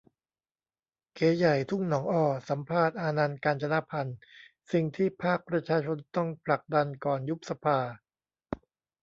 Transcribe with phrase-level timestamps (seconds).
[1.15, 4.17] เก๋ใหญ่ ทุ่งหนองอ้อ สัมภาษณ์ อานันท์ กาญจนพันธุ์
[4.71, 7.77] :"สิ่งที่ภาคประชาชนต้องผลักดันก่อนยุบสภา"